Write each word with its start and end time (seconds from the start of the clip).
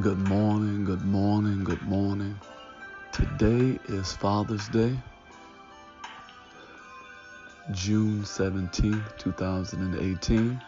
Good 0.00 0.18
morning, 0.18 0.84
good 0.84 1.06
morning, 1.06 1.64
good 1.64 1.80
morning. 1.80 2.38
Today 3.12 3.78
is 3.88 4.12
Father's 4.12 4.68
Day, 4.68 4.94
June 7.70 8.22
17, 8.22 9.02
2018. 9.16 10.60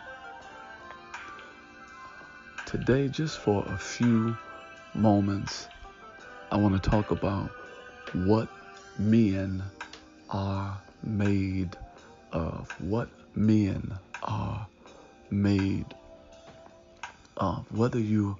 Today, 2.64 3.09
just 3.09 3.38
for 3.38 3.66
a 3.68 3.77
few 3.77 4.34
moments, 4.95 5.68
I 6.50 6.56
want 6.56 6.82
to 6.82 6.90
talk 6.90 7.10
about 7.10 7.50
what 8.14 8.48
men 8.98 9.62
are 10.30 10.80
made 11.02 11.76
of. 12.32 12.74
What 12.80 13.10
men 13.34 13.92
are 14.22 14.66
made 15.30 15.95
of. 17.36 17.70
Whether 17.76 18.00
you 18.00 18.38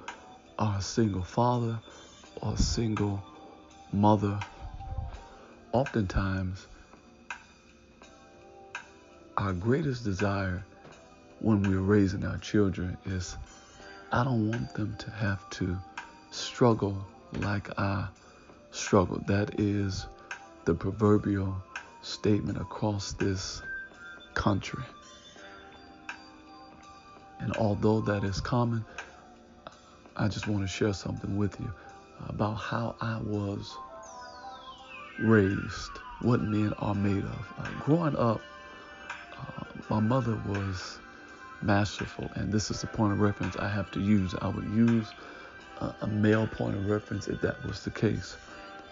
are 0.59 0.79
a 0.79 0.83
single 0.83 1.23
father 1.23 1.81
or 2.43 2.55
a 2.55 2.59
single 2.59 3.23
mother, 3.93 4.39
oftentimes 5.73 6.67
our 9.37 9.53
greatest 9.53 10.05
desire 10.05 10.65
when 11.41 11.63
we're 11.63 11.81
raising 11.81 12.25
our 12.25 12.39
children 12.39 12.97
is 13.07 13.37
I 14.11 14.25
don't 14.25 14.49
want 14.49 14.75
them 14.75 14.97
to 14.99 15.11
have 15.11 15.49
to 15.51 15.79
struggle 16.31 17.07
like 17.33 17.69
I 17.79 18.09
struggled. 18.71 19.27
That 19.27 19.61
is 19.61 20.07
the 20.65 20.75
proverbial 20.75 21.55
statement 22.03 22.59
across 22.59 23.13
this 23.13 23.63
country. 24.35 24.83
And 27.41 27.53
although 27.53 28.01
that 28.01 28.25
is 28.25 28.41
common, 28.41 28.85
I 30.19 30.29
just 30.29 30.47
want 30.49 30.63
to 30.63 30.69
share 30.69 30.93
something 30.93 31.37
with 31.37 31.59
you 31.61 31.73
about 32.29 32.55
how 32.55 32.97
I 33.01 33.19
was 33.19 33.77
raised, 35.21 36.01
what 36.23 36.41
men 36.43 36.73
are 36.79 36.95
made 36.95 37.25
of. 37.25 37.55
Uh, 37.59 37.71
growing 37.85 38.17
up, 38.17 38.43
uh, 39.39 39.65
my 39.89 40.01
mother 40.01 40.37
was 40.47 40.99
masterful, 41.63 42.31
and 42.35 42.53
this 42.53 42.71
is 42.71 42.81
the 42.81 42.89
point 42.89 43.13
of 43.13 43.21
reference 43.21 43.57
I 43.57 43.69
have 43.69 43.91
to 43.93 44.01
use. 44.01 44.35
I 44.43 44.49
would 44.49 44.67
use 44.67 45.15
a, 45.81 45.95
a 46.03 46.07
male 46.09 46.49
point 46.49 46.77
of 46.77 46.87
reference 46.89 47.29
if 47.29 47.41
that 47.43 47.65
was 47.65 47.85
the 47.85 47.91
case. 47.91 48.37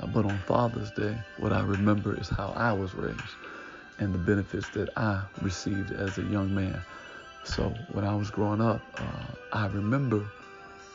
Uh, 0.00 0.06
but 0.06 0.24
on 0.24 0.38
Father's 0.46 0.92
Day, 0.92 1.16
what 1.38 1.52
I 1.52 1.62
remember 1.62 2.18
is 2.18 2.28
how 2.28 2.52
I 2.56 2.72
was 2.72 2.94
raised 2.94 3.36
and 3.98 4.14
the 4.14 4.18
benefits 4.18 4.68
that 4.70 4.90
I 4.96 5.22
received 5.42 5.92
as 5.92 6.18
a 6.18 6.22
young 6.22 6.54
man. 6.54 6.80
So 7.44 7.74
when 7.92 8.04
I 8.04 8.14
was 8.14 8.30
growing 8.30 8.60
up, 8.60 8.82
uh, 8.98 9.34
I 9.52 9.66
remember 9.68 10.24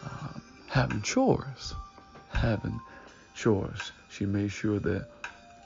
uh, 0.04 0.40
having 0.68 1.02
chores, 1.02 1.74
having 2.30 2.80
chores. 3.34 3.92
She 4.10 4.26
made 4.26 4.52
sure 4.52 4.80
that 4.80 5.06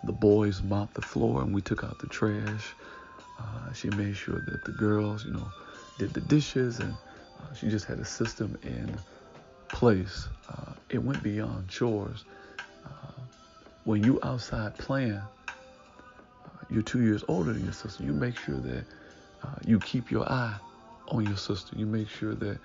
the 0.03 0.11
boys 0.11 0.61
mopped 0.61 0.93
the 0.93 1.01
floor 1.01 1.41
and 1.41 1.53
we 1.53 1.61
took 1.61 1.83
out 1.83 1.99
the 1.99 2.07
trash. 2.07 2.73
Uh, 3.39 3.73
she 3.73 3.89
made 3.89 4.15
sure 4.15 4.39
that 4.39 4.63
the 4.63 4.71
girls, 4.71 5.25
you 5.25 5.31
know, 5.31 5.47
did 5.97 6.13
the 6.13 6.21
dishes, 6.21 6.79
and 6.79 6.93
uh, 6.93 7.53
she 7.53 7.69
just 7.69 7.85
had 7.85 7.99
a 7.99 8.05
system 8.05 8.57
in 8.63 8.97
place. 9.71 10.27
Uh, 10.49 10.73
it 10.89 10.97
went 11.03 11.21
beyond 11.21 11.67
chores. 11.67 12.23
Uh, 12.85 12.89
when 13.83 14.03
you 14.03 14.19
outside 14.23 14.77
playing, 14.77 15.11
uh, 15.13 16.49
you're 16.69 16.81
two 16.81 17.01
years 17.01 17.23
older 17.27 17.53
than 17.53 17.63
your 17.63 17.73
sister. 17.73 18.03
You 18.03 18.13
make 18.13 18.35
sure 18.35 18.57
that 18.57 18.85
you 19.63 19.79
keep 19.79 20.09
your 20.09 20.27
eye 20.31 20.57
on 21.09 21.25
your 21.25 21.37
sister. 21.37 21.75
You 21.77 21.85
make 21.85 22.09
sure 22.09 22.33
that 22.35 22.57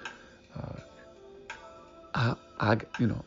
I, 2.14 2.34
I, 2.58 2.78
you 2.98 3.06
know, 3.06 3.24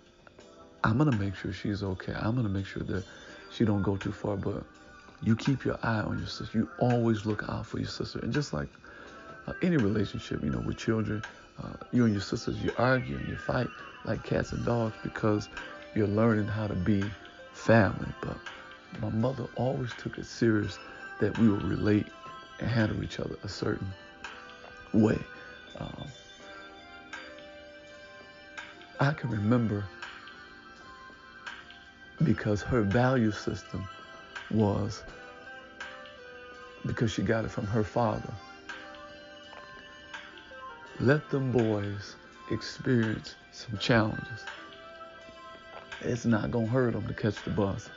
I'm 0.84 0.98
gonna 0.98 1.12
make 1.12 1.36
sure 1.36 1.54
she's 1.54 1.84
okay. 1.84 2.14
I'm 2.14 2.36
gonna 2.36 2.50
make 2.50 2.66
sure 2.66 2.84
that 2.84 3.04
she 3.52 3.66
don't 3.66 3.82
go 3.82 3.96
too 3.96 4.12
far. 4.12 4.36
But 4.36 4.64
you 5.22 5.36
keep 5.36 5.64
your 5.64 5.78
eye 5.84 6.02
on 6.02 6.18
your 6.18 6.28
sister. 6.28 6.58
You 6.58 6.70
always 6.80 7.26
look 7.26 7.44
out 7.48 7.66
for 7.66 7.80
your 7.80 7.88
sister. 7.88 8.20
And 8.20 8.34
just 8.34 8.54
like 8.54 8.68
uh, 9.48 9.54
any 9.62 9.78
relationship, 9.78 10.44
you 10.44 10.50
know, 10.50 10.60
with 10.60 10.78
children, 10.78 11.24
uh, 11.64 11.74
you 11.92 12.04
and 12.06 12.14
your 12.14 12.22
sisters, 12.22 12.62
you 12.62 12.74
argue 12.78 13.16
and 13.16 13.28
you 13.28 13.36
fight 13.36 13.70
like 14.06 14.24
cats 14.24 14.52
and 14.52 14.66
dogs 14.66 14.96
because 15.04 15.48
you're 15.96 16.08
learning 16.08 16.48
how 16.48 16.68
to 16.68 16.76
be 16.76 17.10
family. 17.54 18.10
But 18.22 18.38
my 19.02 19.10
mother 19.10 19.46
always 19.56 19.94
took 19.94 20.18
it 20.18 20.26
serious 20.26 20.80
that 21.20 21.38
we 21.38 21.48
would 21.48 21.64
relate 21.64 22.08
and 22.60 22.70
handle 22.70 23.04
each 23.04 23.20
other 23.20 23.36
a 23.44 23.50
certain 23.50 23.94
way. 24.94 25.20
Um, 25.80 26.08
I 29.04 29.12
can 29.12 29.30
remember 29.30 29.84
because 32.24 32.62
her 32.62 32.84
value 32.84 33.32
system 33.32 33.86
was 34.50 35.04
because 36.86 37.12
she 37.12 37.22
got 37.22 37.44
it 37.44 37.52
from 37.52 37.68
her 37.68 37.84
father. 37.84 38.34
Let 41.02 41.30
them 41.30 41.52
boys 41.52 42.16
experience 42.50 43.36
some 43.52 43.78
challenges. 43.78 44.46
It's 46.00 46.24
not 46.24 46.52
going 46.52 46.68
to 46.68 46.72
hurt 46.72 46.94
them 46.94 47.06
to 47.06 47.14
catch 47.14 47.44
the 47.44 47.50
bus. 47.50 47.90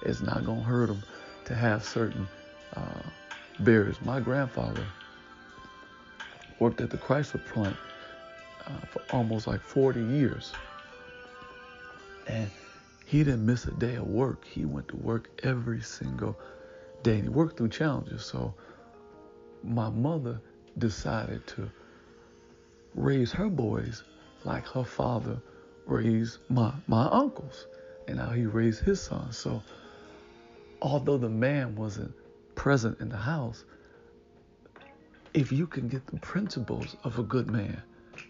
It's 0.00 0.22
not 0.22 0.46
going 0.46 0.60
to 0.60 0.66
hurt 0.66 0.86
them 0.86 1.02
to 1.44 1.54
have 1.54 1.84
certain 1.84 2.26
uh, 2.74 3.02
barriers. 3.60 4.00
My 4.02 4.18
grandfather 4.18 4.86
worked 6.58 6.80
at 6.80 6.88
the 6.88 6.96
Chrysler 6.96 7.44
plant 7.52 7.76
uh, 8.66 8.86
for 8.86 9.02
almost 9.12 9.46
like 9.46 9.60
40 9.60 10.00
years. 10.00 10.52
And 12.26 12.50
he 13.06 13.22
didn't 13.22 13.44
miss 13.44 13.66
a 13.66 13.72
day 13.72 13.96
of 13.96 14.06
work. 14.06 14.44
He 14.46 14.64
went 14.64 14.88
to 14.88 14.96
work 14.96 15.28
every 15.42 15.82
single 15.82 16.38
day. 17.02 17.16
And 17.16 17.24
he 17.24 17.28
worked 17.28 17.58
through 17.58 17.68
challenges. 17.68 18.24
So 18.24 18.54
my 19.62 19.90
mother 19.90 20.40
decided 20.78 21.46
to 21.48 21.70
raise 22.94 23.32
her 23.32 23.48
boys 23.48 24.04
like 24.44 24.66
her 24.68 24.84
father 24.84 25.40
raised 25.86 26.38
my, 26.48 26.72
my 26.86 27.06
uncles 27.06 27.66
and 28.08 28.18
how 28.18 28.30
he 28.30 28.46
raised 28.46 28.80
his 28.80 29.00
sons. 29.00 29.36
So 29.36 29.62
although 30.82 31.18
the 31.18 31.28
man 31.28 31.74
wasn't 31.76 32.12
present 32.54 33.00
in 33.00 33.08
the 33.08 33.16
house, 33.16 33.64
if 35.32 35.50
you 35.50 35.66
can 35.66 35.88
get 35.88 36.06
the 36.06 36.18
principles 36.18 36.96
of 37.04 37.18
a 37.18 37.22
good 37.22 37.50
man, 37.50 37.82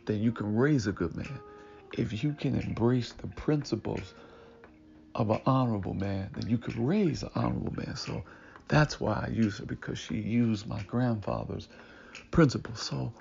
then 0.06 0.20
you 0.20 0.32
can 0.32 0.54
raise 0.54 0.86
a 0.86 0.92
good 0.92 1.14
man. 1.16 1.38
If 1.92 2.22
you 2.24 2.32
can 2.32 2.58
embrace 2.58 3.12
the 3.12 3.28
principles 3.28 4.14
of 5.14 5.30
an 5.30 5.40
honorable 5.46 5.94
man, 5.94 6.30
then 6.34 6.48
you 6.48 6.58
can 6.58 6.84
raise 6.84 7.22
an 7.22 7.30
honorable 7.34 7.74
man. 7.76 7.96
So 7.96 8.24
that's 8.68 9.00
why 9.00 9.24
I 9.26 9.30
use 9.30 9.58
her 9.58 9.66
because 9.66 9.98
she 9.98 10.16
used 10.16 10.66
my 10.66 10.80
grandfather's 10.82 11.68
principles. 12.30 12.82
So 12.82 13.12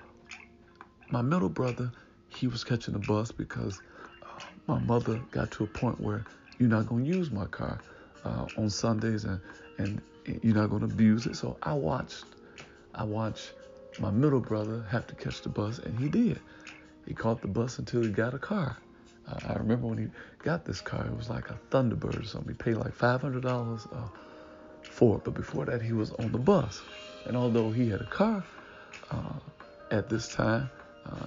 my 1.10 1.22
middle 1.22 1.48
brother, 1.48 1.92
he 2.28 2.48
was 2.48 2.64
catching 2.64 2.94
the 2.94 3.00
bus 3.00 3.30
because 3.30 3.80
uh, 4.22 4.40
my 4.66 4.78
mother 4.78 5.20
got 5.30 5.50
to 5.52 5.64
a 5.64 5.68
point 5.68 6.00
where 6.00 6.24
you're 6.58 6.68
not 6.68 6.86
going 6.88 7.04
to 7.04 7.10
use 7.10 7.30
my 7.30 7.46
car 7.46 7.78
uh, 8.24 8.46
on 8.56 8.70
Sundays 8.70 9.24
and, 9.24 9.40
and 9.78 10.00
you're 10.42 10.54
not 10.54 10.70
going 10.70 10.80
to 10.80 10.92
abuse 10.92 11.26
it. 11.26 11.36
So 11.36 11.56
I 11.62 11.74
watched, 11.74 12.24
I 12.94 13.04
watched 13.04 13.52
my 13.98 14.10
middle 14.10 14.40
brother 14.40 14.84
have 14.90 15.06
to 15.08 15.14
catch 15.14 15.42
the 15.42 15.48
bus, 15.48 15.78
and 15.78 15.98
he 15.98 16.08
did. 16.08 16.40
He 17.06 17.14
caught 17.14 17.42
the 17.42 17.48
bus 17.48 17.78
until 17.78 18.02
he 18.02 18.10
got 18.10 18.34
a 18.34 18.38
car. 18.38 18.76
Uh, 19.28 19.40
I 19.48 19.54
remember 19.54 19.86
when 19.86 19.98
he 19.98 20.08
got 20.42 20.64
this 20.64 20.80
car, 20.80 21.06
it 21.06 21.16
was 21.16 21.30
like 21.30 21.50
a 21.50 21.58
Thunderbird 21.70 22.20
or 22.20 22.24
something. 22.24 22.54
He 22.54 22.54
paid 22.54 22.76
like 22.76 22.96
$500 22.96 23.44
uh, 23.92 24.08
for 24.88 25.16
it, 25.16 25.24
but 25.24 25.34
before 25.34 25.64
that, 25.66 25.82
he 25.82 25.92
was 25.92 26.12
on 26.12 26.32
the 26.32 26.38
bus. 26.38 26.82
And 27.26 27.36
although 27.36 27.70
he 27.70 27.88
had 27.88 28.00
a 28.00 28.06
car 28.06 28.44
uh, 29.10 29.32
at 29.90 30.08
this 30.08 30.28
time, 30.28 30.70
uh, 31.06 31.26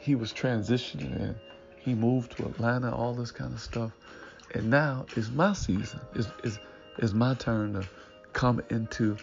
he 0.00 0.14
was 0.14 0.32
transitioning 0.32 1.14
and 1.20 1.36
he 1.78 1.94
moved 1.94 2.36
to 2.36 2.44
Atlanta, 2.46 2.94
all 2.94 3.14
this 3.14 3.30
kind 3.30 3.52
of 3.52 3.60
stuff. 3.60 3.92
And 4.54 4.68
now 4.68 5.06
it's 5.16 5.30
my 5.30 5.52
season. 5.52 6.00
It's, 6.14 6.28
it's, 6.42 6.58
it's 6.98 7.12
my 7.12 7.34
turn 7.34 7.74
to 7.74 7.86
come 8.32 8.60
into 8.70 9.16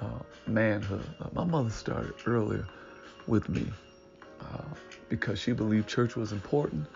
uh, 0.00 0.20
manhood. 0.46 1.06
Uh, 1.20 1.28
my 1.32 1.44
mother 1.44 1.70
started 1.70 2.14
earlier 2.26 2.66
with 3.26 3.48
me 3.48 3.66
uh, 4.40 4.62
because 5.08 5.38
she 5.38 5.52
believed 5.52 5.88
church 5.88 6.16
was 6.16 6.32
important. 6.32 6.86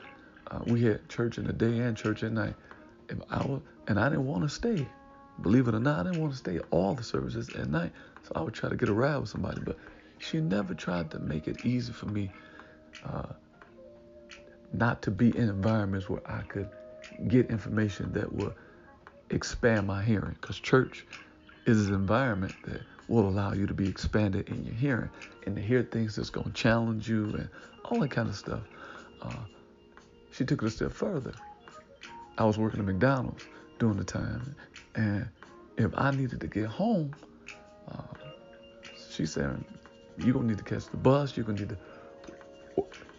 Uh, 0.51 0.61
we 0.65 0.83
had 0.83 1.09
church 1.09 1.39
in 1.39 1.47
the 1.47 1.53
day 1.53 1.79
and 1.79 1.97
church 1.97 2.23
at 2.23 2.33
night. 2.33 2.55
If 3.09 3.19
I 3.31 3.43
was, 3.43 3.61
and 3.89 3.99
I 3.99 4.09
didn't 4.09 4.27
want 4.27 4.43
to 4.45 4.49
stay. 4.49 4.87
Believe 5.43 5.69
it 5.69 5.75
or 5.75 5.81
not, 5.81 6.01
I 6.01 6.03
didn't 6.05 6.21
want 6.21 6.33
to 6.33 6.39
stay 6.39 6.61
all 6.71 6.95
the 6.95 7.03
services 7.03 7.51
at 7.51 7.69
night. 7.69 7.93
So 8.23 8.33
I 8.37 8.41
would 8.43 8.55
try 8.55 8.71
to 8.71 8.77
get 8.77 8.89
a 8.89 8.93
ride 8.93 9.19
with 9.19 9.29
somebody. 9.29 9.61
But 9.61 9.79
she 10.19 10.41
never 10.41 10.75
tried 10.75 11.11
to 11.12 11.19
make 11.19 11.49
it 11.49 11.59
easy 11.65 11.93
for 11.93 12.06
me 12.06 12.31
uh, 13.05 13.27
not 14.73 15.03
to 15.03 15.11
be 15.11 15.37
in 15.37 15.49
environments 15.49 16.09
where 16.09 16.23
I 16.31 16.43
could 16.43 16.69
get 17.29 17.51
information 17.51 18.12
that 18.12 18.33
would 18.33 18.55
expand 19.31 19.87
my 19.87 20.03
hearing. 20.03 20.37
Because 20.41 20.59
church 20.61 21.06
is 21.67 21.89
an 21.89 21.95
environment 21.95 22.55
that 22.65 22.83
will 23.09 23.29
allow 23.29 23.53
you 23.53 23.67
to 23.67 23.75
be 23.75 23.89
expanded 23.89 24.49
in 24.49 24.65
your 24.65 24.75
hearing 24.75 25.11
and 25.47 25.56
to 25.56 25.62
hear 25.62 25.83
things 25.83 26.17
that's 26.17 26.31
going 26.31 26.47
to 26.47 26.53
challenge 26.53 27.09
you 27.09 27.35
and 27.35 27.49
all 27.85 28.01
that 28.01 28.11
kind 28.11 28.29
of 28.29 28.37
stuff. 28.37 28.62
Uh, 29.23 29.45
she 30.31 30.45
took 30.45 30.62
it 30.62 30.67
a 30.67 30.71
step 30.71 30.93
further. 30.93 31.35
I 32.39 32.45
was 32.45 32.59
working 32.59 32.81
at 32.81 32.87
McDonald's 32.87 33.47
during 33.79 33.97
the 33.97 34.05
time, 34.05 34.56
and 34.95 35.29
if 35.77 35.93
I 35.97 36.11
needed 36.11 36.41
to 36.41 36.47
get 36.49 36.67
home, 36.67 37.15
uh, 37.89 38.03
she 39.11 39.27
said, 39.27 39.65
"You're 40.19 40.35
gonna 40.35 40.49
need 40.49 40.59
to 40.59 40.65
catch 40.65 40.89
the 40.89 40.97
bus. 40.97 41.37
You're 41.37 41.47
gonna 41.47 41.61
need 41.61 41.69
to 41.71 41.79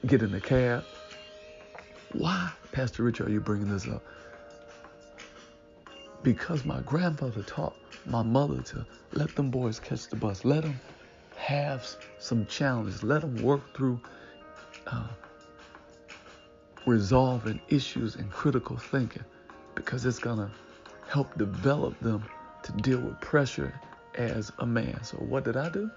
get 0.08 0.22
in 0.22 0.32
the 0.32 0.42
cab." 0.42 0.86
Why, 2.12 2.52
Pastor 2.72 3.04
Rich, 3.04 3.22
are 3.22 3.30
you 3.30 3.42
bringing 3.42 3.70
this 3.70 3.88
up? 3.88 4.04
Because 6.24 6.66
my 6.66 6.82
grandfather 6.82 7.44
taught 7.44 7.76
my 8.06 8.24
mother 8.24 8.62
to 8.62 8.86
let 9.14 9.36
them 9.36 9.50
boys 9.50 9.80
catch 9.80 10.08
the 10.10 10.16
bus. 10.16 10.46
Let 10.46 10.64
them 10.64 10.80
have 11.36 11.88
some 12.20 12.46
challenges. 12.46 13.04
Let 13.04 13.22
them 13.22 13.42
work 13.42 13.76
through 13.76 14.00
uh, 14.88 15.08
resolving 16.86 17.60
issues 17.70 18.16
and 18.16 18.30
critical 18.32 18.78
thinking 18.78 19.24
because 19.74 20.06
it's 20.06 20.20
going 20.20 20.38
to 20.38 20.50
help 21.08 21.38
develop 21.38 22.00
them 22.00 22.24
to 22.64 22.72
deal 22.74 23.00
with 23.00 23.20
pressure 23.22 23.74
as 24.16 24.52
a 24.60 24.66
man. 24.66 25.04
So, 25.04 25.18
what 25.18 25.44
did 25.44 25.58
I 25.58 25.70
do? 25.70 25.90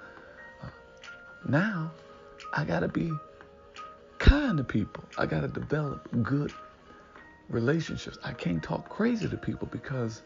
Uh, 0.63 0.69
now, 1.49 1.91
I 2.55 2.65
got 2.65 2.81
to 2.81 2.89
be 2.89 3.13
kind 4.19 4.59
to 4.59 4.65
people. 4.65 5.05
I 5.17 5.27
got 5.27 5.43
to 5.43 5.49
develop 5.49 6.09
good 6.23 6.53
relationships. 7.49 8.19
I 8.25 8.33
can't 8.33 8.63
talk 8.63 8.89
crazy 8.89 9.29
to 9.29 9.37
people 9.37 9.69
because 9.71 10.23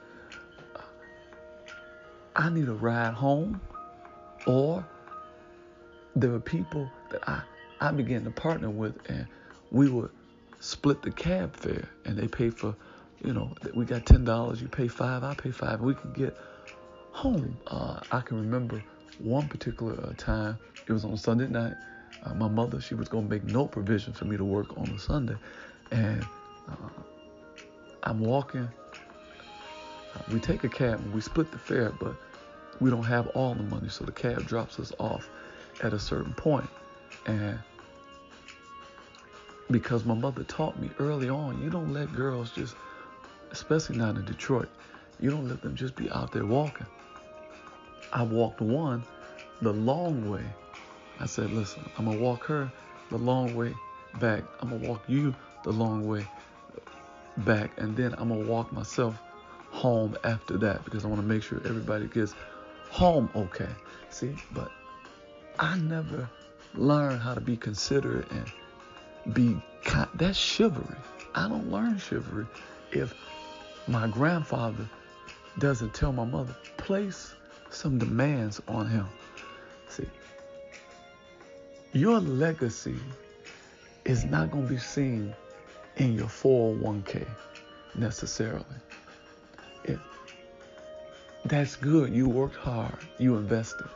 I 2.34 2.50
need 2.50 2.68
a 2.68 2.74
ride 2.74 3.14
home 3.14 3.60
or 4.46 4.84
there 6.16 6.30
were 6.30 6.40
people 6.40 6.90
that 7.10 7.28
I, 7.28 7.42
I 7.80 7.92
began 7.92 8.24
to 8.24 8.30
partner 8.30 8.70
with 8.70 8.94
and 9.08 9.26
we 9.70 9.88
would 9.88 10.10
split 10.60 11.02
the 11.02 11.10
cab 11.10 11.56
fare 11.56 11.88
and 12.04 12.16
they 12.16 12.28
pay 12.28 12.50
for, 12.50 12.74
you 13.24 13.32
know, 13.32 13.52
we 13.74 13.84
got 13.84 14.04
$10, 14.04 14.60
you 14.60 14.68
pay 14.68 14.88
five, 14.88 15.24
I 15.24 15.34
pay 15.34 15.50
five, 15.50 15.74
and 15.74 15.82
we 15.82 15.94
could 15.94 16.14
get 16.14 16.36
home. 17.12 17.56
Uh, 17.66 18.00
I 18.10 18.20
can 18.20 18.38
remember 18.38 18.82
one 19.18 19.48
particular 19.48 19.94
uh, 20.02 20.12
time, 20.16 20.58
it 20.86 20.92
was 20.92 21.04
on 21.04 21.16
Sunday 21.16 21.48
night. 21.48 21.74
Uh, 22.24 22.34
my 22.34 22.48
mother, 22.48 22.80
she 22.80 22.94
was 22.94 23.08
going 23.08 23.24
to 23.24 23.30
make 23.30 23.44
no 23.44 23.66
provision 23.66 24.12
for 24.12 24.24
me 24.24 24.36
to 24.36 24.44
work 24.44 24.76
on 24.78 24.88
a 24.90 24.98
Sunday. 24.98 25.36
And 25.90 26.24
uh, 26.68 26.74
I'm 28.04 28.20
walking. 28.20 28.68
We 30.30 30.40
take 30.40 30.64
a 30.64 30.68
cab 30.68 31.00
and 31.00 31.12
we 31.12 31.20
split 31.20 31.50
the 31.52 31.58
fare, 31.58 31.92
but 31.98 32.14
we 32.80 32.90
don't 32.90 33.04
have 33.04 33.28
all 33.28 33.54
the 33.54 33.62
money. 33.62 33.88
So 33.88 34.04
the 34.04 34.12
cab 34.12 34.46
drops 34.46 34.78
us 34.78 34.92
off 34.98 35.28
at 35.82 35.92
a 35.92 35.98
certain 35.98 36.32
point. 36.34 36.68
And 37.26 37.58
because 39.70 40.04
my 40.04 40.14
mother 40.14 40.44
taught 40.44 40.78
me 40.78 40.90
early 40.98 41.28
on, 41.28 41.62
you 41.62 41.70
don't 41.70 41.92
let 41.92 42.12
girls 42.12 42.50
just, 42.50 42.76
especially 43.50 43.96
not 43.96 44.16
in 44.16 44.24
Detroit, 44.24 44.68
you 45.20 45.30
don't 45.30 45.48
let 45.48 45.62
them 45.62 45.74
just 45.74 45.96
be 45.96 46.10
out 46.10 46.32
there 46.32 46.44
walking. 46.44 46.86
I 48.12 48.22
walked 48.22 48.60
one 48.60 49.04
the 49.62 49.72
long 49.72 50.28
way. 50.28 50.44
I 51.20 51.26
said, 51.26 51.52
listen, 51.52 51.88
I'm 51.96 52.06
going 52.06 52.18
to 52.18 52.22
walk 52.22 52.44
her 52.46 52.70
the 53.10 53.18
long 53.18 53.54
way 53.54 53.74
back. 54.20 54.42
I'm 54.60 54.70
going 54.70 54.82
to 54.82 54.88
walk 54.88 55.02
you 55.06 55.34
the 55.64 55.70
long 55.70 56.06
way 56.06 56.26
back. 57.38 57.70
And 57.78 57.96
then 57.96 58.14
I'm 58.18 58.28
going 58.28 58.44
to 58.44 58.50
walk 58.50 58.72
myself 58.72 59.14
home 59.72 60.16
after 60.22 60.56
that 60.58 60.84
because 60.84 61.04
I 61.04 61.08
want 61.08 61.20
to 61.20 61.26
make 61.26 61.42
sure 61.42 61.60
everybody 61.64 62.06
gets 62.06 62.34
home 62.90 63.28
okay. 63.34 63.68
See, 64.10 64.36
but 64.52 64.70
I 65.58 65.78
never 65.78 66.28
learned 66.74 67.20
how 67.20 67.34
to 67.34 67.40
be 67.40 67.56
considerate 67.56 68.30
and 68.30 69.34
be 69.34 69.60
kind. 69.84 70.08
That's 70.14 70.38
chivalry. 70.38 70.96
I 71.34 71.48
don't 71.48 71.72
learn 71.72 71.98
chivalry 71.98 72.46
if 72.92 73.14
my 73.88 74.06
grandfather 74.06 74.88
doesn't 75.58 75.94
tell 75.94 76.12
my 76.12 76.24
mother, 76.24 76.54
place 76.76 77.34
some 77.70 77.98
demands 77.98 78.60
on 78.68 78.86
him. 78.86 79.06
See, 79.88 80.08
your 81.92 82.20
legacy 82.20 82.96
is 84.04 84.24
not 84.24 84.50
going 84.50 84.64
to 84.66 84.72
be 84.72 84.78
seen 84.78 85.34
in 85.96 86.14
your 86.14 86.26
401k 86.26 87.26
necessarily. 87.94 88.64
That's 91.44 91.74
good, 91.74 92.14
you 92.14 92.28
worked 92.28 92.54
hard, 92.54 92.96
you 93.18 93.36
invested. 93.36 93.88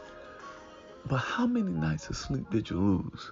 But 1.09 1.19
how 1.19 1.47
many 1.47 1.71
nights 1.71 2.11
of 2.11 2.17
sleep 2.17 2.51
did 2.51 2.69
you 2.69 2.77
lose? 2.79 3.31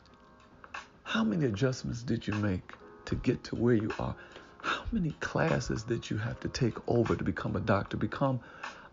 How 1.03 1.25
many 1.25 1.47
adjustments 1.47 2.05
did 2.05 2.25
you 2.27 2.35
make 2.35 2.75
to 3.07 3.17
get 3.17 3.43
to 3.45 3.57
where 3.57 3.75
you 3.75 3.93
are? 3.99 4.15
How 4.63 4.85
many 4.93 5.11
classes 5.19 5.83
did 5.83 6.09
you 6.09 6.17
have 6.17 6.39
to 6.41 6.49
take 6.49 6.77
over 6.89 7.17
to 7.17 7.25
become 7.25 7.57
a 7.57 7.61
doctor, 7.61 7.97
become 7.97 8.39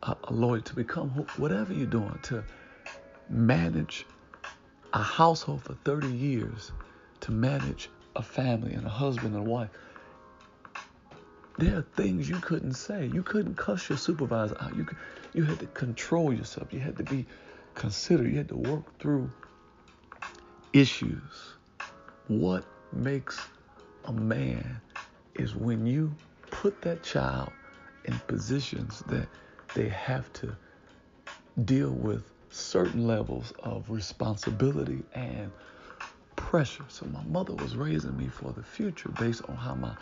a, 0.04 0.16
a 0.24 0.34
lawyer, 0.34 0.62
to 0.62 0.76
become 0.76 1.10
whatever 1.38 1.72
you're 1.72 1.86
doing, 1.86 2.18
to 2.24 2.44
manage 3.30 4.08
a 4.94 5.04
household 5.04 5.62
for 5.62 5.76
30 5.86 6.12
years, 6.12 6.72
to 7.22 7.32
manage 7.32 7.90
a 8.16 8.24
family 8.24 8.74
and 8.74 8.88
a 8.88 8.90
husband 8.90 9.36
and 9.36 9.48
a 9.48 9.50
wife? 9.50 9.70
There 11.62 11.78
are 11.78 11.86
things 11.96 12.28
you 12.28 12.40
couldn't 12.40 12.74
say. 12.74 13.06
You 13.06 13.22
couldn't 13.22 13.54
cuss 13.54 13.88
your 13.88 13.98
supervisor 14.00 14.58
out. 14.60 14.76
You, 14.76 14.84
you 15.34 15.44
had 15.44 15.60
to 15.60 15.68
control 15.68 16.34
yourself. 16.34 16.74
You 16.74 16.80
had 16.80 16.98
to 16.98 17.04
be 17.04 17.28
consider, 17.76 18.28
you 18.28 18.38
had 18.38 18.50
to 18.50 18.58
work 18.58 18.98
through 18.98 19.30
issues. 20.74 21.54
What 22.28 22.66
makes 22.92 23.40
a 24.06 24.12
man 24.12 24.82
is 25.36 25.56
when 25.56 25.86
you 25.86 26.12
put 26.50 26.82
that 26.82 27.04
child 27.04 27.54
in 28.06 28.20
positions 28.26 29.04
that 29.06 29.28
they 29.76 29.88
have 29.88 30.34
to 30.34 30.58
deal 31.66 31.92
with 31.92 32.24
certain 32.50 33.06
levels 33.06 33.54
of 33.60 33.88
responsibility 33.88 35.04
and 35.14 35.52
pressure. 36.36 36.86
So 36.88 37.06
my 37.06 37.24
mother 37.26 37.54
was 37.54 37.76
raising 37.76 38.18
me 38.18 38.30
for 38.30 38.52
the 38.52 38.64
future 38.64 39.10
based 39.10 39.44
on 39.48 39.58
how 39.58 39.76
my 39.76 39.96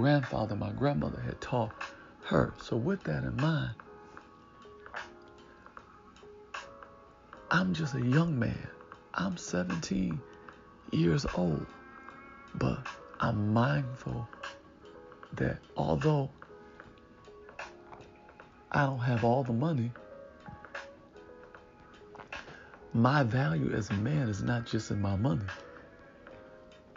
grandfather, 0.00 0.56
my 0.56 0.70
grandmother 0.70 1.20
had 1.20 1.40
taught 1.40 1.72
her. 2.24 2.54
So 2.62 2.76
with 2.76 3.02
that 3.04 3.22
in 3.22 3.36
mind, 3.36 3.74
I'm 7.50 7.74
just 7.74 7.94
a 7.94 8.00
young 8.00 8.38
man. 8.38 8.66
I'm 9.12 9.36
17 9.36 10.18
years 10.92 11.26
old. 11.36 11.66
But 12.54 12.86
I'm 13.20 13.52
mindful 13.52 14.26
that 15.34 15.58
although 15.76 16.30
I 18.72 18.86
don't 18.86 19.00
have 19.00 19.22
all 19.22 19.44
the 19.44 19.52
money, 19.52 19.92
my 22.94 23.22
value 23.22 23.72
as 23.74 23.90
a 23.90 23.94
man 23.94 24.28
is 24.28 24.42
not 24.42 24.66
just 24.66 24.90
in 24.90 25.00
my 25.00 25.16
money. 25.16 25.44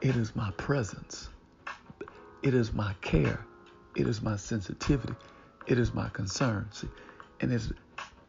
It 0.01 0.15
is 0.15 0.35
my 0.35 0.51
presence. 0.51 1.29
It 2.43 2.53
is 2.53 2.73
my 2.73 2.93
care. 3.01 3.45
It 3.95 4.05
is 4.05 4.21
my 4.21 4.35
sensitivity. 4.35 5.15
It 5.65 5.79
is 5.79 5.93
my 5.93 6.09
concern. 6.09 6.67
See, 6.71 6.89
and 7.39 7.51
it's 7.53 7.71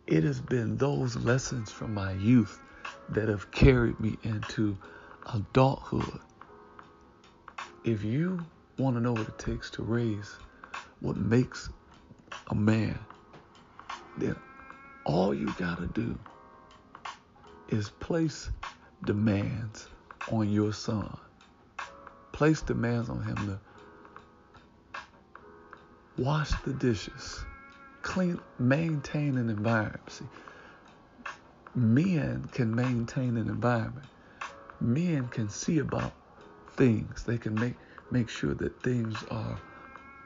it 0.07 0.23
has 0.23 0.41
been 0.41 0.77
those 0.77 1.17
lessons 1.17 1.73
from 1.73 1.95
my 1.95 2.13
youth 2.13 2.61
that 3.09 3.29
have 3.29 3.51
carried 3.51 3.99
me 3.99 4.17
into 4.23 4.79
adulthood. 5.33 6.21
If 7.85 8.05
you 8.05 8.39
want 8.79 8.97
to 8.97 9.03
know 9.03 9.13
what 9.13 9.29
it 9.29 9.39
takes 9.39 9.69
to 9.71 9.83
raise 9.83 10.37
what 11.01 11.17
makes 11.17 11.71
a 12.49 12.55
man, 12.55 12.99
then 14.17 14.37
all 15.05 15.35
you 15.35 15.53
got 15.59 15.79
to 15.79 15.87
do 15.89 16.19
is 17.69 17.91
place 17.91 18.51
demands 19.05 19.89
on 20.31 20.51
your 20.51 20.73
son. 20.73 21.17
Place 22.33 22.63
demands 22.63 23.09
on 23.11 23.23
him 23.23 23.37
to 23.37 23.61
wash 26.19 26.53
the 26.65 26.73
dishes 26.73 27.45
clean, 28.05 28.39
maintain 28.59 29.37
an 29.39 29.51
environment. 29.51 30.11
See, 30.11 30.27
men 31.75 32.49
can 32.53 32.75
maintain 32.75 33.37
an 33.37 33.49
environment. 33.49 34.07
Men 34.81 35.29
can 35.29 35.49
see 35.49 35.79
about 35.79 36.15
things. 36.77 37.25
They 37.25 37.39
can 37.39 37.59
make 37.59 37.75
make 38.11 38.29
sure 38.29 38.55
that 38.55 38.83
things 38.83 39.25
are 39.31 39.59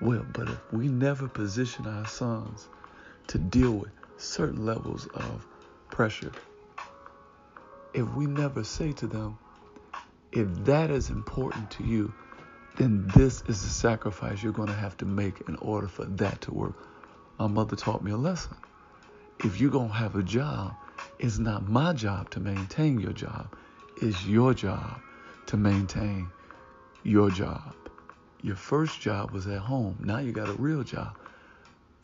well. 0.01 0.27
But 0.33 0.49
if 0.51 0.73
we 0.73 0.89
never 0.89 1.29
position 1.29 1.87
our 1.87 2.07
sons 2.07 2.69
to 3.29 3.39
deal 3.39 3.73
with 3.73 3.93
certain 4.19 4.67
levels 4.67 5.07
of 5.15 5.47
pressure, 5.91 6.33
if 7.95 8.09
we 8.15 8.27
never 8.27 8.65
say 8.65 8.93
to 8.93 9.07
them, 9.07 9.39
if 10.33 10.49
that 10.65 10.91
is 10.91 11.09
important 11.11 11.71
to 11.73 11.85
you, 11.85 12.13
then 12.79 13.07
this 13.17 13.43
is 13.49 13.63
the 13.63 13.71
sacrifice 13.71 14.43
you're 14.43 14.53
going 14.55 14.69
to 14.71 14.75
have 14.75 14.97
to 14.99 15.07
make 15.07 15.43
in 15.49 15.57
order 15.59 15.89
for 15.89 16.07
that 16.07 16.41
to 16.43 16.55
work 16.55 16.77
my 17.39 17.49
mother 17.49 17.77
taught 17.77 18.03
me 18.03 18.13
a 18.13 18.19
lesson. 18.19 18.57
If 19.45 19.61
you're 19.61 19.71
going 19.71 19.89
to 19.91 19.95
have 19.95 20.17
a 20.17 20.25
job, 20.25 20.75
it's 21.21 21.39
not 21.39 21.69
my 21.69 21.93
job 21.95 22.31
to 22.33 22.41
maintain 22.41 23.01
your 23.01 23.13
job. 23.15 23.55
It's 24.03 24.27
your 24.27 24.55
job 24.55 25.01
to 25.47 25.59
maintain 25.59 26.33
your 27.05 27.31
job. 27.31 27.75
your 28.43 28.57
first 28.57 29.01
job 29.01 29.33
was 29.33 29.47
at 29.49 29.59
home. 29.61 29.99
Now 30.01 30.19
you 30.21 30.33
got 30.33 30.49
a 30.49 30.55
real 30.55 30.85
job. 30.85 31.17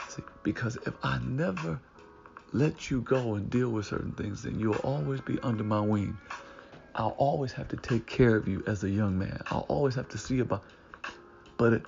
See, 0.09 0.25
because 0.45 0.77
if 0.87 0.95
I 1.03 1.19
never 1.21 1.81
let 2.53 2.91
you 2.91 3.03
go 3.03 3.35
and 3.37 3.51
deal 3.51 3.71
with 3.71 3.87
certain 3.87 4.13
things, 4.13 4.43
then 4.45 4.61
you'll 4.61 4.77
always 4.77 5.21
be 5.23 5.39
under 5.41 5.65
my 5.65 5.81
wing. 5.81 6.19
I'll 6.95 7.17
always 7.19 7.53
have 7.53 7.69
to 7.69 7.77
take 7.77 8.07
care 8.07 8.37
of 8.37 8.47
you 8.47 8.63
as 8.67 8.85
a 8.85 8.91
young 8.91 9.19
man. 9.19 9.41
I'll 9.51 9.67
always 9.69 9.95
have 9.97 10.09
to 10.11 10.19
see 10.19 10.41
about. 10.41 10.65
But 11.57 11.83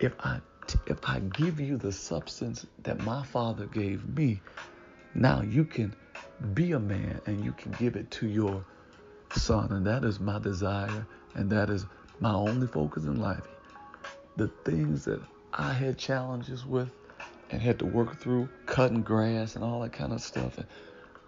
if 0.00 0.14
I 0.20 0.40
if 0.86 0.98
I 1.04 1.20
give 1.20 1.60
you 1.60 1.76
the 1.76 1.92
substance 1.92 2.66
that 2.82 3.00
my 3.00 3.22
father 3.24 3.66
gave 3.66 4.06
me, 4.16 4.40
now 5.14 5.42
you 5.42 5.64
can 5.64 5.94
be 6.54 6.72
a 6.72 6.78
man 6.78 7.20
and 7.26 7.44
you 7.44 7.52
can 7.52 7.72
give 7.72 7.96
it 7.96 8.10
to 8.12 8.26
your 8.26 8.64
son. 9.34 9.72
And 9.72 9.86
that 9.86 10.04
is 10.04 10.18
my 10.18 10.38
desire, 10.38 11.06
and 11.34 11.50
that 11.50 11.70
is 11.70 11.86
my 12.20 12.32
only 12.32 12.66
focus 12.66 13.04
in 13.04 13.20
life. 13.20 13.46
The 14.36 14.48
things 14.64 15.04
that 15.04 15.20
I 15.52 15.72
had 15.72 15.98
challenges 15.98 16.64
with 16.64 16.90
and 17.50 17.62
had 17.62 17.78
to 17.78 17.86
work 17.86 18.20
through, 18.20 18.48
cutting 18.66 19.02
grass 19.02 19.54
and 19.54 19.64
all 19.64 19.80
that 19.80 19.92
kind 19.92 20.12
of 20.12 20.20
stuff. 20.20 20.58
And 20.58 20.66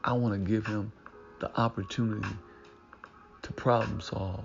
I 0.05 0.15
want 0.15 0.35
to 0.35 0.51
give 0.51 0.67
him 0.67 0.93
the 1.39 1.57
opportunity 1.59 2.29
to 3.49 3.55
problem 3.55 3.99
solve, 3.99 4.45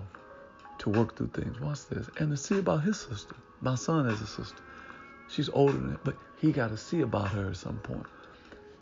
to 0.79 0.89
work 0.89 1.17
through 1.17 1.27
things. 1.27 1.59
Watch 1.59 1.87
this. 1.87 2.09
And 2.19 2.31
to 2.31 2.37
see 2.37 2.57
about 2.57 2.83
his 2.83 2.99
sister. 3.01 3.35
My 3.59 3.75
son 3.75 4.09
has 4.09 4.21
a 4.21 4.25
sister. 4.25 4.63
She's 5.29 5.49
older 5.49 5.73
than 5.73 5.93
it, 5.93 5.99
but 6.05 6.15
he 6.39 6.53
got 6.53 6.69
to 6.69 6.77
see 6.77 7.01
about 7.01 7.27
her 7.29 7.49
at 7.49 7.57
some 7.57 7.79
point. 7.79 8.05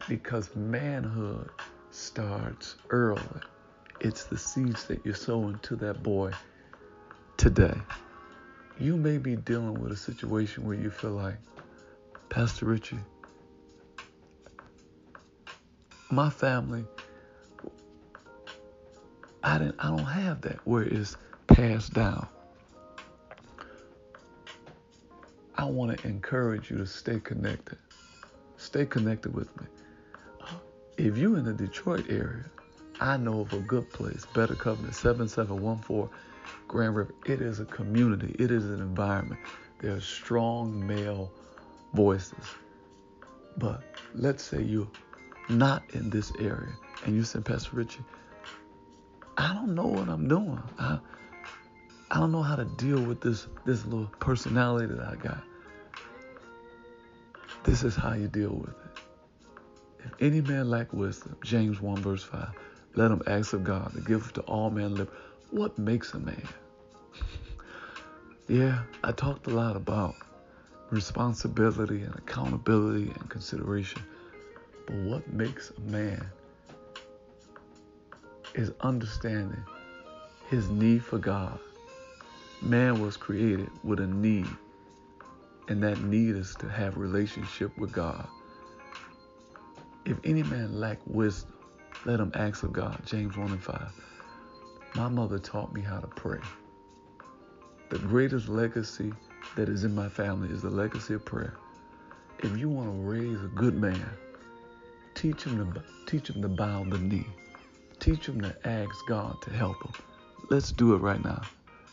Because 0.07 0.55
manhood 0.55 1.49
starts 1.89 2.75
early. 2.91 3.21
It's 3.99 4.25
the 4.25 4.37
seeds 4.37 4.85
that 4.85 5.03
you're 5.03 5.15
sowing 5.15 5.57
to 5.63 5.75
that 5.77 6.03
boy 6.03 6.31
today. 7.37 7.75
You 8.79 8.97
may 8.97 9.17
be 9.17 9.35
dealing 9.35 9.81
with 9.81 9.91
a 9.91 9.97
situation 9.97 10.65
where 10.65 10.77
you 10.77 10.91
feel 10.91 11.11
like, 11.11 11.37
Pastor 12.29 12.67
Richie, 12.67 12.99
my 16.11 16.29
family, 16.29 16.85
I 19.43 19.57
didn't 19.57 19.75
I 19.79 19.89
don't 19.89 20.00
have 20.00 20.41
that 20.41 20.60
where 20.65 20.83
it's 20.83 21.17
passed 21.48 21.93
down. 21.93 22.27
I 25.55 25.65
want 25.65 25.98
to 25.98 26.07
encourage 26.07 26.71
you 26.71 26.77
to 26.77 26.88
stay 26.88 27.19
connected. 27.19 27.77
Stay 28.57 28.86
connected 28.86 29.33
with 29.33 29.55
me. 29.60 29.67
If 30.98 31.17
you're 31.17 31.38
in 31.38 31.45
the 31.45 31.53
Detroit 31.53 32.05
area, 32.10 32.45
I 33.00 33.17
know 33.17 33.41
of 33.41 33.53
a 33.53 33.60
good 33.60 33.89
place, 33.91 34.25
Better 34.33 34.55
Covenant, 34.55 34.93
7714 34.95 36.10
Grand 36.67 36.95
River. 36.95 37.13
It 37.25 37.41
is 37.41 37.60
a 37.60 37.65
community, 37.65 38.36
it 38.38 38.51
is 38.51 38.65
an 38.65 38.79
environment. 38.79 39.41
There 39.79 39.95
are 39.95 40.01
strong 40.01 40.86
male 40.86 41.31
voices. 41.93 42.45
But 43.57 43.83
let's 44.13 44.43
say 44.43 44.62
you're 44.62 44.88
not 45.50 45.83
in 45.93 46.10
this 46.10 46.31
area 46.39 46.74
and 47.05 47.15
you 47.15 47.24
say, 47.24 47.39
Pastor 47.39 47.75
Richie, 47.75 48.03
I 49.38 49.53
don't 49.53 49.75
know 49.75 49.88
what 49.88 50.09
I'm 50.09 50.27
doing. 50.27 50.61
I 50.77 51.00
I 52.11 52.19
don't 52.19 52.33
know 52.33 52.41
how 52.41 52.57
to 52.57 52.65
deal 52.65 53.01
with 53.01 53.21
this 53.21 53.47
this 53.65 53.85
little 53.85 54.11
personality 54.19 54.93
that 54.93 55.07
I 55.07 55.15
got. 55.15 55.43
This 57.63 57.83
is 57.83 57.95
how 57.95 58.13
you 58.13 58.27
deal 58.27 58.50
with 58.51 58.69
it. 58.69 58.75
If 60.05 60.11
any 60.19 60.41
man 60.41 60.69
lack 60.69 60.91
wisdom, 60.93 61.38
James 61.43 61.79
1 61.79 62.01
verse 62.01 62.23
5, 62.23 62.50
let 62.95 63.11
him 63.11 63.21
ask 63.27 63.53
of 63.53 63.63
God 63.63 63.93
to 63.93 64.01
give 64.01 64.33
to 64.33 64.41
all 64.41 64.69
men 64.69 64.95
live. 64.95 65.09
What 65.51 65.77
makes 65.77 66.13
a 66.13 66.19
man? 66.19 66.47
yeah, 68.47 68.83
I 69.03 69.11
talked 69.11 69.47
a 69.47 69.51
lot 69.51 69.75
about 69.75 70.15
responsibility 70.89 72.01
and 72.01 72.13
accountability 72.15 73.11
and 73.11 73.29
consideration. 73.29 74.01
But 74.85 74.97
what 74.97 75.31
makes 75.31 75.71
a 75.77 75.81
man 75.81 76.29
is 78.53 78.72
understanding 78.81 79.63
his 80.50 80.70
need 80.70 81.03
for 81.03 81.17
God. 81.17 81.60
Man 82.62 83.01
was 83.01 83.17
created 83.17 83.70
with 83.84 84.00
a 84.00 84.08
need 84.08 84.48
and 85.67 85.81
that 85.84 86.01
need 86.01 86.36
is 86.36 86.55
to 86.55 86.67
have 86.70 86.98
relationship 86.98 87.75
with 87.77 87.91
God. 87.91 88.27
If 90.05 90.17
any 90.24 90.43
man 90.43 90.79
lack 90.79 91.00
wisdom, 91.05 91.53
let 92.05 92.20
him 92.20 92.31
ask 92.36 92.63
of 92.63 92.74
God. 92.74 93.00
James 93.05 93.38
1 93.38 93.51
and 93.51 93.63
5. 93.63 93.81
My 94.96 95.08
mother 95.08 95.39
taught 95.39 95.74
me 95.74 95.81
how 95.81 96.00
to 96.00 96.08
pray. 96.08 96.39
The 97.89 98.00
greatest 98.00 98.50
legacy 98.50 99.13
that 99.55 99.70
is 99.70 99.84
in 99.84 99.96
my 99.96 100.10
family 100.10 100.50
is 100.50 100.62
the 100.62 100.70
legacy 100.70 101.13
of 101.13 101.24
prayer. 101.24 101.53
If 102.39 102.58
you 102.58 102.67
want 102.67 102.89
to 102.89 103.01
raise 103.01 103.41
a 103.43 103.48
good 103.48 103.75
man, 103.75 104.10
teach 105.13 105.43
him 105.43 105.74
to 105.74 105.84
teach 106.05 106.29
him 106.29 106.41
to 106.41 106.50
bow 106.50 106.84
the 106.84 106.98
knee. 106.98 107.27
Teach 108.01 108.25
them 108.25 108.41
to 108.41 108.53
ask 108.67 108.93
God 109.08 109.41
to 109.43 109.51
help 109.51 109.81
them. 109.81 109.93
Let's 110.50 110.74
do 110.74 110.96
it 110.96 110.98
right 110.98 111.24
now. 111.24 111.41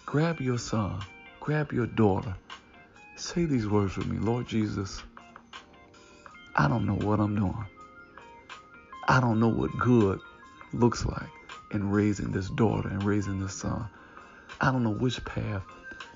Grab 0.06 0.40
your 0.40 0.58
son, 0.58 1.00
grab 1.38 1.70
your 1.72 1.86
daughter, 1.86 2.34
Say 3.18 3.46
these 3.46 3.66
words 3.66 3.96
with 3.96 4.06
me 4.06 4.16
Lord 4.20 4.46
Jesus, 4.46 5.02
I 6.54 6.68
don't 6.68 6.86
know 6.86 6.94
what 6.94 7.18
I'm 7.18 7.34
doing. 7.34 7.66
I 9.08 9.20
don't 9.20 9.40
know 9.40 9.48
what 9.48 9.76
good 9.76 10.20
looks 10.72 11.04
like 11.04 11.30
in 11.72 11.90
raising 11.90 12.30
this 12.30 12.48
daughter 12.48 12.88
and 12.88 13.02
raising 13.02 13.40
this 13.40 13.54
son. 13.54 13.88
I 14.60 14.70
don't 14.70 14.84
know 14.84 14.92
which 14.92 15.22
path 15.24 15.64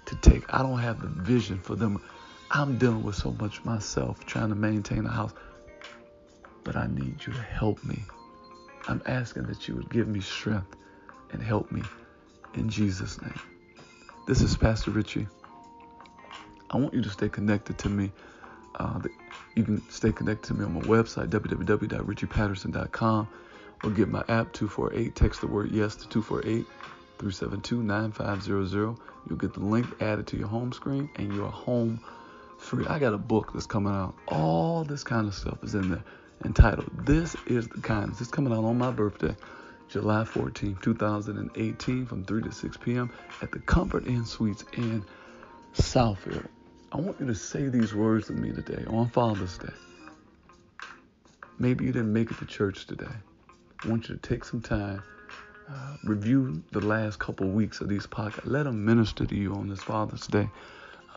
to 0.07 0.15
take. 0.17 0.45
I 0.55 0.63
don't 0.63 0.79
have 0.79 1.01
the 1.01 1.09
vision 1.09 1.59
for 1.59 1.75
them. 1.75 2.01
I'm 2.53 2.79
dealing 2.79 3.03
with 3.03 3.17
so 3.17 3.33
much 3.33 3.65
myself 3.65 4.25
trying 4.25 4.51
to 4.51 4.55
maintain 4.55 5.05
a 5.05 5.11
house. 5.11 5.33
But 6.63 6.77
I 6.77 6.87
need 6.87 7.17
you 7.27 7.33
to 7.33 7.43
help 7.43 7.83
me. 7.83 8.05
I'm 8.89 9.03
asking 9.07 9.45
that 9.45 9.69
you 9.69 9.77
would 9.77 9.91
give 9.91 10.09
me 10.09 10.21
strength 10.21 10.77
and 11.33 11.43
help 11.43 11.71
me 11.71 11.83
in 12.55 12.69
Jesus' 12.69 13.21
name. 13.23 13.41
This 14.27 14.41
is 14.41 14.57
Pastor 14.57 14.91
Richie. 14.91 15.27
I 16.71 16.79
want 16.79 16.95
you 16.95 17.03
to 17.03 17.11
stay 17.11 17.29
connected 17.29 17.79
to 17.79 17.89
me. 17.89 18.12
Uh, 18.77 19.01
you 19.55 19.65
can 19.65 19.89
stay 19.91 20.12
connected 20.12 20.49
to 20.49 20.55
me 20.55 20.65
on 20.65 20.75
my 20.75 20.81
website, 20.81 21.29
www.richiepatterson.com, 21.29 23.29
or 23.83 23.91
get 23.91 24.09
my 24.09 24.21
app 24.21 24.53
248. 24.53 25.15
Text 25.15 25.41
the 25.41 25.47
word 25.47 25.71
yes 25.71 25.95
to 25.97 26.09
248 26.09 26.67
372 27.19 27.83
9500. 27.83 28.97
You'll 29.29 29.39
get 29.39 29.55
the 29.55 29.61
link 29.61 29.87
added 30.01 30.27
to 30.29 30.37
your 30.37 30.49
home 30.49 30.73
screen, 30.73 31.09
and 31.17 31.33
you're 31.33 31.51
home 31.51 32.01
free. 32.59 32.87
I 32.87 32.99
got 32.99 33.12
a 33.12 33.19
book 33.19 33.53
that's 33.53 33.67
coming 33.67 33.93
out. 33.93 34.15
All 34.27 34.85
this 34.85 35.05
kind 35.05 35.29
of 35.29 35.35
stuff 35.35 35.62
is 35.62 35.75
in 35.75 35.91
there 35.91 36.05
entitled 36.45 36.91
This 37.07 37.37
is 37.47 37.69
the 37.69 37.81
Kindness. 37.81 38.21
It's 38.21 38.31
coming 38.31 38.53
out 38.53 38.65
on 38.65 38.79
my 38.79 38.91
birthday, 38.91 39.37
July 39.89 40.25
14, 40.25 40.79
2018, 40.83 42.07
from 42.07 42.25
3 42.25 42.43
to 42.43 42.53
6 42.53 42.77
p.m. 42.79 43.11
at 43.41 43.53
the 43.53 43.59
Comfort 43.61 44.07
Inn 44.07 44.25
Suites 44.25 44.65
in 44.77 45.05
Southfield. 45.75 46.47
I 46.93 46.99
want 46.99 47.21
you 47.21 47.27
to 47.27 47.35
say 47.35 47.69
these 47.69 47.95
words 47.95 48.29
with 48.29 48.39
me 48.39 48.53
today 48.53 48.85
on 48.89 49.09
Father's 49.09 49.59
Day. 49.59 49.73
Maybe 51.59 51.85
you 51.85 51.93
didn't 51.93 52.13
make 52.13 52.31
it 52.31 52.39
to 52.39 52.47
church 52.47 52.87
today. 52.87 53.07
I 53.85 53.89
want 53.89 54.09
you 54.09 54.17
to 54.17 54.21
take 54.21 54.45
some 54.45 54.61
time, 54.61 55.03
uh, 55.69 55.97
review 56.05 56.63
the 56.73 56.81
last 56.81 57.19
couple 57.19 57.47
of 57.47 57.55
weeks 57.55 57.81
of 57.81 57.89
these 57.89 58.07
podcasts. 58.07 58.43
Let 58.45 58.65
them 58.65 58.85
minister 58.85 59.27
to 59.27 59.35
you 59.35 59.55
on 59.55 59.69
this 59.69 59.83
Father's 59.83 60.27
Day. 60.27 60.49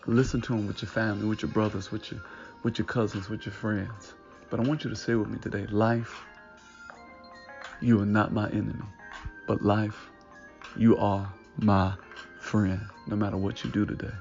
Listen 0.08 0.40
to 0.42 0.54
them 0.54 0.68
with 0.68 0.82
your 0.82 0.90
family, 0.90 1.28
with 1.28 1.42
your 1.42 1.52
brothers, 1.52 1.92
with 1.92 2.12
your, 2.12 2.22
with 2.64 2.78
your 2.78 2.86
cousins, 2.86 3.28
with 3.28 3.46
your 3.46 3.54
friends. 3.54 4.14
But 4.50 4.60
I 4.60 4.64
want 4.64 4.84
you 4.84 4.90
to 4.90 4.96
say 4.96 5.16
with 5.16 5.28
me 5.28 5.38
today, 5.40 5.66
life, 5.68 6.24
you 7.82 8.00
are 8.00 8.06
not 8.06 8.32
my 8.32 8.50
enemy, 8.50 8.86
but 9.48 9.62
life, 9.62 10.10
you 10.78 10.98
are 10.98 11.32
my 11.58 11.94
friend, 12.40 12.82
no 13.08 13.16
matter 13.16 13.38
what 13.38 13.64
you 13.64 13.72
do 13.72 13.86
today 13.86 14.14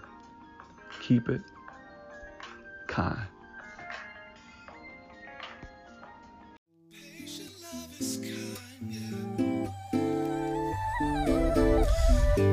keep 1.06 1.28
it 1.28 1.42
kind. 2.86 3.18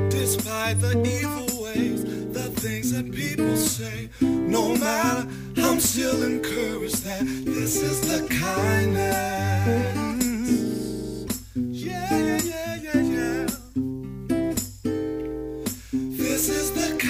Despite 0.10 0.80
the 0.82 1.02
evil 1.04 1.64
ways, 1.64 2.21
things 2.62 2.92
that 2.94 3.12
people 3.12 3.58
say. 3.58 4.08
No 4.22 4.76
matter, 4.76 5.28
I'm 5.58 5.80
still 5.80 6.22
encouraged 6.22 7.04
that 7.06 7.26
this 7.26 7.82
is 7.82 8.02
the 8.02 8.28
kindness. 8.30 9.16
Yeah, 11.56 12.18
yeah, 12.20 12.42
yeah, 12.44 12.76
yeah, 12.86 13.02
yeah. 13.16 13.48
This 16.22 16.50
is 16.50 16.72
the 16.74 17.01